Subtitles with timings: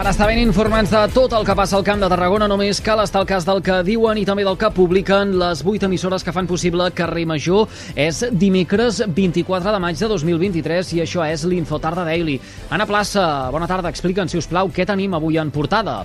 [0.00, 3.02] Per estar ben informats de tot el que passa al Camp de Tarragona només cal
[3.02, 6.32] estar al cas del que diuen i també del que publiquen les vuit emissores que
[6.32, 7.68] fan possible Carrer Major.
[7.92, 12.38] És dimecres 24 de maig de 2023 i això és l'Infotarda Daily.
[12.72, 13.92] Anna Plaça, bona tarda.
[13.92, 15.98] Explica'ns, si us plau, què tenim avui en portada.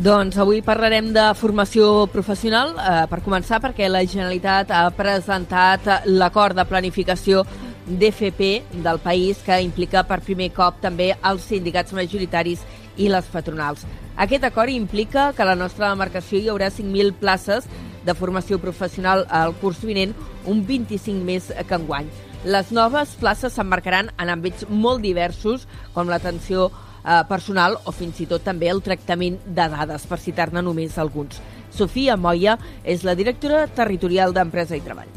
[0.00, 6.56] Doncs avui parlarem de formació professional, eh, per començar perquè la Generalitat ha presentat l'acord
[6.56, 7.44] de planificació
[7.86, 12.64] d'FP del país que implica per primer cop també els sindicats majoritaris
[12.96, 13.84] i les patronals.
[14.16, 17.66] Aquest acord implica que a la nostra demarcació hi haurà 5.000 places
[18.06, 20.14] de formació professional al curs vinent,
[20.46, 22.08] un 25 més que enguany.
[22.46, 28.28] Les noves places s'emmarcaran en àmbits molt diversos, com l'atenció eh, personal o fins i
[28.30, 31.42] tot també el tractament de dades, per citar-ne només alguns.
[31.76, 35.10] Sofia Moya és la directora territorial d'Empresa i Treball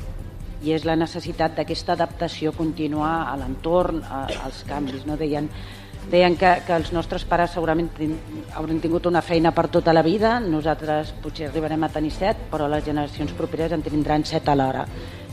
[0.59, 5.05] i és la necessitat d'aquesta adaptació contínua a l'entorn, als canvis.
[5.07, 5.15] No?
[5.19, 5.47] Deien,
[6.09, 8.15] deien que, que els nostres pares segurament ten,
[8.57, 12.67] hauran tingut una feina per tota la vida, nosaltres potser arribarem a tenir set, però
[12.69, 14.85] les generacions properes en tindran set alhora.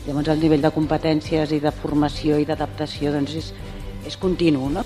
[0.05, 3.51] Llavors el nivell de competències i de formació i d'adaptació doncs és,
[4.07, 4.69] és continu.
[4.71, 4.85] No?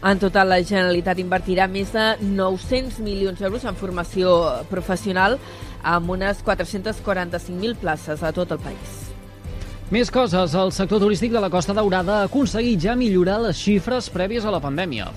[0.00, 4.32] En total, la Generalitat invertirà més de 900 milions d'euros en formació
[4.72, 5.38] professional
[5.84, 9.09] amb unes 445.000 places a tot el país.
[9.90, 10.52] Més coses.
[10.54, 14.52] El sector turístic de la Costa Daurada ha aconseguit ja millorar les xifres prèvies a
[14.54, 15.08] la pandèmia.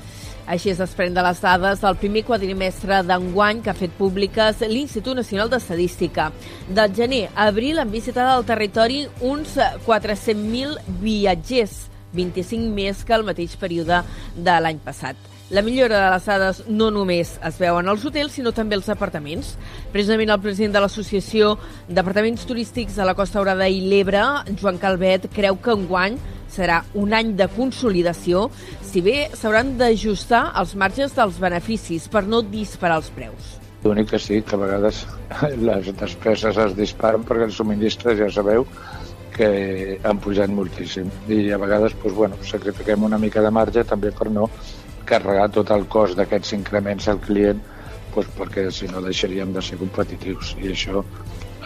[0.50, 5.14] Així es desprèn de les dades del primer quadrimestre d'enguany que ha fet públiques l'Institut
[5.20, 6.32] Nacional d'Estadística.
[6.66, 9.54] Del gener a abril han visitat el territori uns
[9.86, 11.78] 400.000 viatgers,
[12.18, 14.02] 25 més que el mateix període
[14.34, 15.33] de l'any passat.
[15.52, 19.58] La millora de les dades no només es veuen als hotels, sinó també als apartaments.
[19.92, 21.58] Precisament el president de l'Associació
[21.90, 24.24] d'Apartaments Turístics de la Costa Daurada i l'Ebre,
[24.62, 26.16] Joan Calvet, creu que enguany
[26.54, 28.48] serà un any de consolidació,
[28.88, 33.58] si bé s'hauran d'ajustar els marges dels beneficis per no disparar els preus.
[33.84, 35.04] L'únic que sí, que a vegades
[35.68, 38.64] les despeses es disparen perquè els subministres, ja sabeu,
[39.34, 41.10] que han pujat moltíssim.
[41.28, 44.48] I a vegades, doncs, bueno, sacrifiquem una mica de marge també per no
[45.10, 47.62] carregar tot el cost d'aquests increments al client
[48.14, 51.04] doncs perquè si no deixaríem de ser competitius i això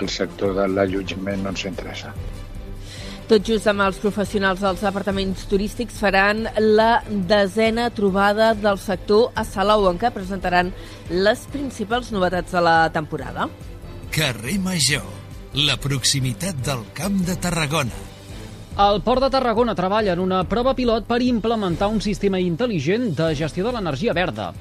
[0.01, 2.13] el sector de l'allotjament no ens interessa.
[3.27, 9.43] Tot just amb els professionals dels apartaments turístics faran la desena trobada del sector a
[9.43, 10.71] Salou, en què presentaran
[11.11, 13.49] les principals novetats de la temporada.
[14.15, 15.03] Carrer Major,
[15.67, 18.16] la proximitat del Camp de Tarragona.
[18.77, 23.31] El Port de Tarragona treballa en una prova pilot per implementar un sistema intel·ligent de
[23.33, 24.51] gestió de l'energia verda.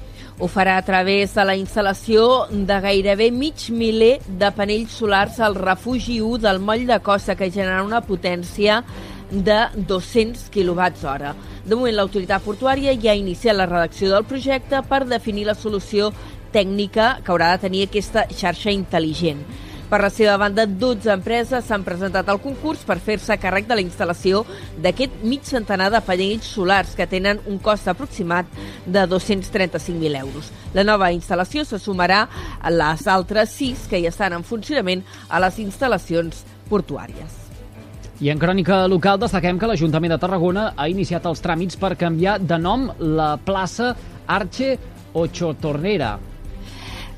[0.41, 5.53] Ho farà a través de la instal·lació de gairebé mig miler de panells solars al
[5.53, 8.79] refugi 1 del moll de Costa, que generarà una potència
[9.29, 11.35] de 200 kWh.
[11.69, 16.09] De moment, l'autoritat portuària ja ha iniciat la redacció del projecte per definir la solució
[16.49, 19.45] tècnica que haurà de tenir aquesta xarxa intel·ligent.
[19.87, 23.83] Per la seva banda, 12 empreses s'han presentat al concurs per fer-se càrrec de la
[23.85, 24.41] instal·lació
[24.83, 28.51] d'aquest mig centenar de panells solars que tenen un cost aproximat
[28.83, 30.51] de 235.000 euros.
[30.75, 32.25] La nova instal·lació se sumarà
[32.59, 37.43] a les altres sis que ja estan en funcionament a les instal·lacions portuàries.
[38.19, 42.41] I en crònica local destaquem que l'Ajuntament de Tarragona ha iniciat els tràmits per canviar
[42.43, 43.93] de nom la plaça
[44.27, 44.75] Arche
[45.15, 46.17] Ochotornera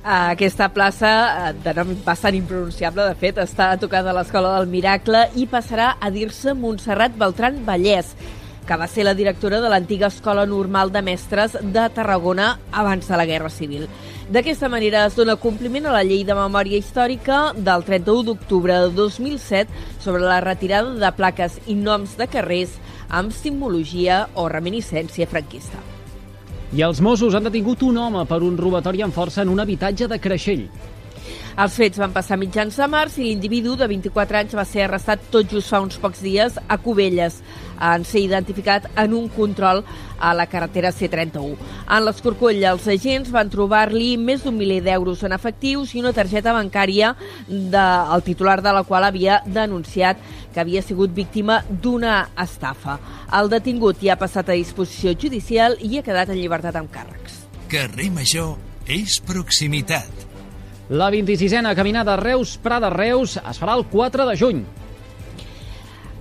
[0.03, 5.27] aquesta plaça, eh, de nom bastant impronunciable, de fet, està tocada a l'Escola del Miracle
[5.35, 8.15] i passarà a dir-se Montserrat Beltran Vallès,
[8.65, 13.17] que va ser la directora de l'antiga Escola Normal de Mestres de Tarragona abans de
[13.17, 13.87] la Guerra Civil.
[14.29, 18.91] D'aquesta manera es dona compliment a la llei de memòria històrica del 31 d'octubre de
[18.93, 22.77] 2007 sobre la retirada de plaques i noms de carrers
[23.09, 25.98] amb simbologia o reminiscència franquista.
[26.69, 30.05] I els Mossos han detingut un home per un robatori amb força en un habitatge
[30.11, 30.67] de Creixell.
[31.59, 35.25] Els fets van passar mitjans de març i l'individu de 24 anys va ser arrestat
[35.33, 37.41] tot just fa uns pocs dies a Cubelles,
[37.83, 39.81] en ser identificat en un control
[40.23, 41.57] a la carretera C31.
[41.83, 46.55] En l'escorcoll, els agents van trobar-li més d'un miler d'euros en efectius i una targeta
[46.55, 47.11] bancària
[47.49, 50.23] del titular de la qual havia denunciat
[50.53, 52.95] que havia sigut víctima d'una estafa.
[53.35, 57.43] El detingut ja ha passat a disposició judicial i ha quedat en llibertat amb càrrecs.
[57.67, 58.55] Carrer Major
[58.87, 60.28] és proximitat.
[60.89, 64.61] La 26a caminada Reus-Prada-Reus es farà el 4 de juny.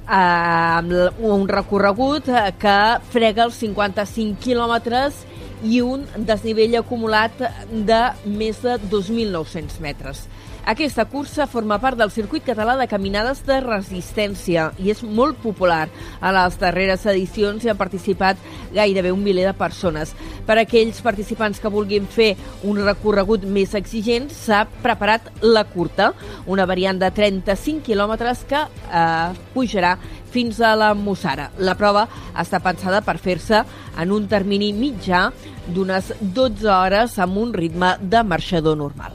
[0.08, 2.28] Uh, un recorregut
[2.60, 2.76] que
[3.12, 5.22] frega els 55 quilòmetres
[5.64, 7.40] i un desnivell acumulat
[7.70, 10.26] de més de 2.900 metres.
[10.68, 15.86] Aquesta cursa forma part del circuit català de caminades de resistència i és molt popular.
[16.20, 18.36] A les darreres edicions hi han participat
[18.74, 20.12] gairebé un miler de persones.
[20.44, 22.34] Per a aquells participants que vulguin fer
[22.68, 26.12] un recorregut més exigent, s'ha preparat la curta,
[26.44, 29.96] una variant de 35 quilòmetres que eh, pujarà
[30.28, 31.48] fins a la Mussara.
[31.64, 32.04] La prova
[32.36, 33.64] està pensada per fer-se
[33.98, 35.30] en un termini mitjà
[35.68, 39.12] d'unes 12 hores amb un ritme de marxador normal.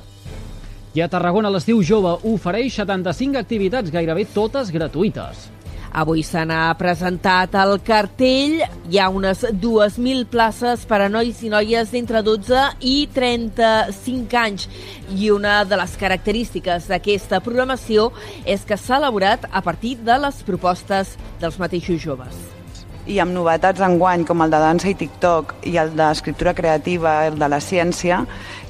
[0.94, 5.50] I a Tarragona l'estiu jove ofereix 75 activitats, gairebé totes gratuïtes.
[5.94, 8.63] Avui se n'ha presentat el cartell.
[8.89, 14.65] Hi ha unes 2.000 places per a nois i noies d'entre 12 i 35 anys.
[15.13, 18.09] I una de les característiques d'aquesta programació
[18.45, 22.62] és que s'ha elaborat a partir de les propostes dels mateixos joves
[23.05, 27.38] i amb novetats enguany com el de dansa i TikTok i el d'escriptura creativa, el
[27.39, 28.23] de la ciència,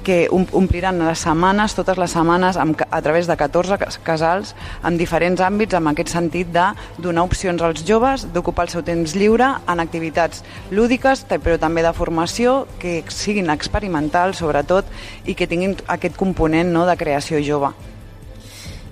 [0.04, 4.52] que ompliran les setmanes, totes les setmanes, amb, a través de 14 casals
[4.84, 6.66] en diferents àmbits, amb aquest sentit de
[6.98, 11.96] donar opcions als joves, d'ocupar el seu temps lliure en activitats lúdiques, però també de
[11.96, 14.86] formació, que siguin experimentals, sobretot,
[15.26, 17.72] i que tinguin aquest component no, de creació jove.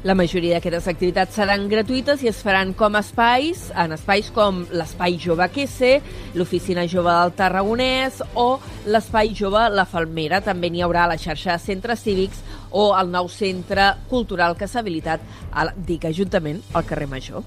[0.01, 5.19] La majoria d'aquestes activitats seran gratuïtes i es faran com espais, en espais com l'Espai
[5.21, 5.91] Jove Quese,
[6.33, 8.47] l'Oficina Jove del Tarragonès o
[8.89, 10.41] l'Espai Jove La Falmera.
[10.41, 14.65] També n'hi haurà a la xarxa de centres cívics o el nou centre cultural que
[14.65, 15.21] s'ha habilitat
[15.53, 17.45] al DIC Ajuntament al carrer Major.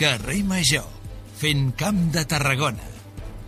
[0.00, 0.88] Carrer Major,
[1.36, 2.95] fent camp de Tarragona.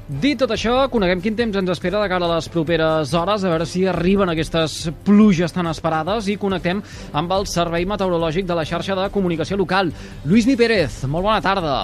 [0.09, 3.51] Dit tot això, coneguem quin temps ens espera de cara a les properes hores, a
[3.53, 6.81] veure si arriben aquestes pluges tan esperades i connectem
[7.13, 9.93] amb el Servei Meteorològic de la xarxa de comunicació local.
[10.25, 11.83] Lluís Mi Pérez, molt bona tarda.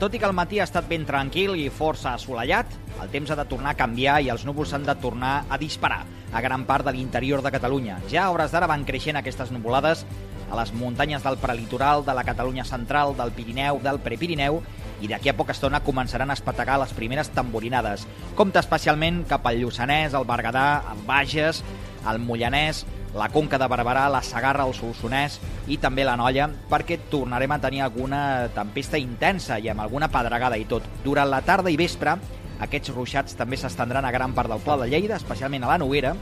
[0.00, 2.72] Tot i que el matí ha estat ben tranquil i força assolellat,
[3.04, 6.06] el temps ha de tornar a canviar i els núvols s'han de tornar a disparar
[6.32, 7.98] a gran part de l'interior de Catalunya.
[8.08, 10.06] Ja a hores d'ara van creixent aquestes nuvolades
[10.48, 14.62] a les muntanyes del prelitoral, de la Catalunya central, del Pirineu, del Prepirineu,
[15.02, 18.06] i d'aquí a poca estona començaran a espetegar les primeres tamborinades.
[18.38, 21.62] Compte especialment cap al Lluçanès, el Berguedà, el Bages,
[22.08, 22.84] el Mollanès,
[23.14, 25.38] la Conca de Barberà, la Sagarra, el Solsonès
[25.68, 28.22] i també la Nolla, perquè tornarem a tenir alguna
[28.54, 30.86] tempesta intensa i amb alguna pedregada i tot.
[31.04, 32.16] Durant la tarda i vespre,
[32.62, 36.14] aquests ruixats també s'estendran a gran part del Pla de Lleida, especialment a la Noguera,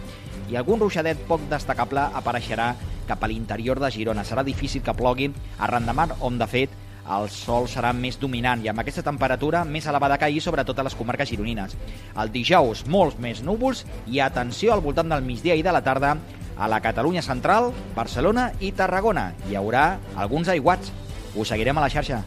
[0.51, 2.73] i algun ruixadet poc destacable apareixerà
[3.07, 4.25] cap a l'interior de Girona.
[4.27, 8.63] Serà difícil que plogui arran de mar, on de fet el sol serà més dominant
[8.65, 11.77] i amb aquesta temperatura més elevada que ahir, sobretot a les comarques gironines.
[12.17, 16.17] El dijous, molts més núvols i atenció al voltant del migdia i de la tarda
[16.61, 19.31] a la Catalunya central, Barcelona i Tarragona.
[19.49, 20.93] Hi haurà alguns aiguats.
[21.35, 22.21] Us seguirem a la xarxa.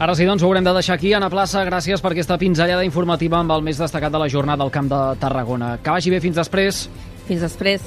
[0.00, 1.10] Ara sí, doncs ho haurem de deixar aquí.
[1.12, 4.72] Anna Plaça, gràcies per aquesta pinzellada informativa amb el més destacat de la jornada al
[4.72, 5.74] Camp de Tarragona.
[5.82, 6.86] Que vagi bé fins després.
[7.26, 7.84] Fins després.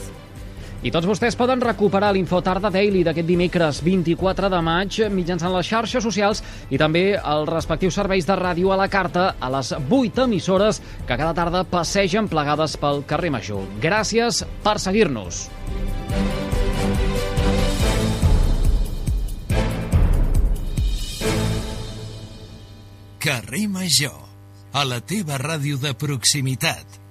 [0.83, 6.03] I tots vostès poden recuperar l'Infotarda Daily d'aquest dimecres 24 de maig mitjançant les xarxes
[6.03, 6.41] socials
[6.75, 11.15] i també els respectius serveis de ràdio a la carta a les 8 emissores que
[11.15, 13.63] cada tarda passegen plegades pel carrer Major.
[13.79, 15.45] Gràcies per seguir-nos.
[23.23, 24.19] Carrer Major,
[24.75, 27.02] a la teva ràdio de proximitat